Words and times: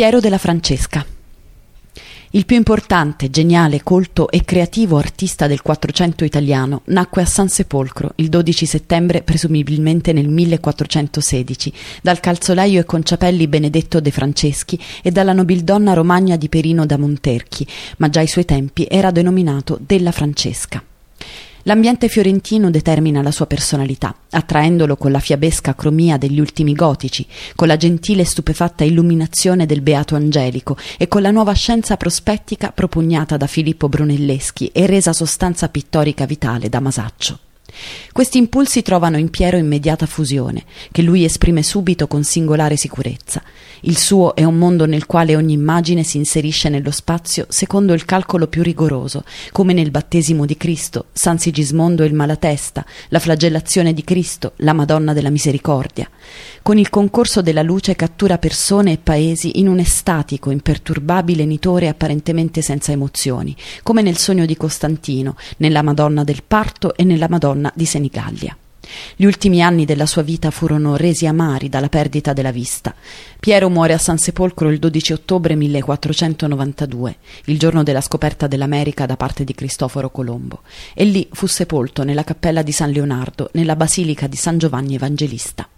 Piero 0.00 0.18
della 0.18 0.38
Francesca. 0.38 1.04
Il 2.30 2.46
più 2.46 2.56
importante, 2.56 3.28
geniale, 3.28 3.82
colto 3.82 4.30
e 4.30 4.46
creativo 4.46 4.96
artista 4.96 5.46
del 5.46 5.60
Quattrocento 5.60 6.24
italiano 6.24 6.80
nacque 6.86 7.20
a 7.20 7.26
San 7.26 7.50
Sepolcro 7.50 8.12
il 8.14 8.30
12 8.30 8.64
settembre, 8.64 9.20
presumibilmente 9.20 10.14
nel 10.14 10.26
1416, 10.26 11.72
dal 12.00 12.18
calzolaio 12.18 12.80
e 12.80 12.86
conciapelli 12.86 13.46
Benedetto 13.46 14.00
De 14.00 14.10
Franceschi 14.10 14.80
e 15.02 15.10
dalla 15.10 15.34
nobildonna 15.34 15.92
romagna 15.92 16.36
di 16.36 16.48
Perino 16.48 16.86
da 16.86 16.96
Monterchi, 16.96 17.66
ma 17.98 18.08
già 18.08 18.20
ai 18.20 18.26
suoi 18.26 18.46
tempi 18.46 18.86
era 18.88 19.10
denominato 19.10 19.78
della 19.78 20.12
Francesca. 20.12 20.82
L'ambiente 21.64 22.08
fiorentino 22.08 22.70
determina 22.70 23.20
la 23.20 23.30
sua 23.30 23.46
personalità, 23.46 24.14
attraendolo 24.30 24.96
con 24.96 25.10
la 25.10 25.18
fiabesca 25.18 25.74
cromia 25.74 26.16
degli 26.16 26.40
ultimi 26.40 26.72
gotici, 26.72 27.26
con 27.54 27.68
la 27.68 27.76
gentile 27.76 28.22
e 28.22 28.26
stupefatta 28.26 28.84
illuminazione 28.84 29.66
del 29.66 29.82
Beato 29.82 30.14
Angelico 30.14 30.76
e 30.96 31.06
con 31.06 31.20
la 31.20 31.30
nuova 31.30 31.52
scienza 31.52 31.96
prospettica 31.96 32.70
propugnata 32.70 33.36
da 33.36 33.46
Filippo 33.46 33.88
Brunelleschi 33.88 34.68
e 34.68 34.86
resa 34.86 35.12
sostanza 35.12 35.68
pittorica 35.68 36.24
vitale 36.24 36.68
da 36.68 36.80
Masaccio. 36.80 37.49
Questi 38.12 38.38
impulsi 38.38 38.82
trovano 38.82 39.18
in 39.18 39.30
Piero 39.30 39.56
immediata 39.56 40.06
fusione, 40.06 40.64
che 40.90 41.02
lui 41.02 41.24
esprime 41.24 41.62
subito 41.62 42.06
con 42.06 42.24
singolare 42.24 42.76
sicurezza. 42.76 43.42
Il 43.82 43.96
suo 43.96 44.34
è 44.34 44.44
un 44.44 44.58
mondo 44.58 44.84
nel 44.84 45.06
quale 45.06 45.36
ogni 45.36 45.54
immagine 45.54 46.02
si 46.02 46.18
inserisce 46.18 46.68
nello 46.68 46.90
spazio 46.90 47.46
secondo 47.48 47.94
il 47.94 48.04
calcolo 48.04 48.46
più 48.46 48.62
rigoroso, 48.62 49.24
come 49.52 49.72
nel 49.72 49.90
battesimo 49.90 50.44
di 50.44 50.56
Cristo, 50.56 51.06
San 51.12 51.38
Sigismondo 51.38 52.02
e 52.02 52.06
il 52.06 52.14
Malatesta, 52.14 52.84
la 53.08 53.18
flagellazione 53.18 53.94
di 53.94 54.04
Cristo, 54.04 54.52
la 54.56 54.72
Madonna 54.74 55.12
della 55.12 55.30
Misericordia. 55.30 56.08
Con 56.62 56.76
il 56.76 56.90
concorso 56.90 57.40
della 57.40 57.62
luce 57.62 57.96
cattura 57.96 58.38
persone 58.38 58.92
e 58.92 58.98
paesi 58.98 59.58
in 59.60 59.68
un 59.68 59.78
estatico, 59.78 60.50
imperturbabile 60.50 61.44
nitore 61.44 61.88
apparentemente 61.88 62.62
senza 62.62 62.92
emozioni, 62.92 63.56
come 63.82 64.02
nel 64.02 64.18
sogno 64.18 64.44
di 64.44 64.56
Costantino, 64.56 65.36
nella 65.58 65.82
Madonna 65.82 66.24
del 66.24 66.42
Parto 66.46 66.94
e 66.96 67.04
nella 67.04 67.28
Madonna 67.28 67.59
di 67.74 67.84
Senigallia. 67.84 68.56
Gli 69.14 69.24
ultimi 69.24 69.62
anni 69.62 69.84
della 69.84 70.06
sua 70.06 70.22
vita 70.22 70.50
furono 70.50 70.96
resi 70.96 71.26
amari 71.26 71.68
dalla 71.68 71.88
perdita 71.88 72.32
della 72.32 72.50
vista. 72.50 72.94
Piero 73.38 73.68
muore 73.68 73.92
a 73.92 73.98
San 73.98 74.18
Sepolcro 74.18 74.70
il 74.70 74.78
12 74.78 75.12
ottobre 75.12 75.54
1492, 75.54 77.16
il 77.44 77.58
giorno 77.58 77.82
della 77.82 78.00
scoperta 78.00 78.46
dell'America 78.46 79.06
da 79.06 79.16
parte 79.16 79.44
di 79.44 79.54
Cristoforo 79.54 80.10
Colombo, 80.10 80.62
e 80.94 81.04
lì 81.04 81.28
fu 81.32 81.46
sepolto 81.46 82.04
nella 82.04 82.24
cappella 82.24 82.62
di 82.62 82.72
San 82.72 82.90
Leonardo, 82.90 83.50
nella 83.52 83.76
basilica 83.76 84.26
di 84.26 84.36
San 84.36 84.58
Giovanni 84.58 84.94
Evangelista. 84.94 85.68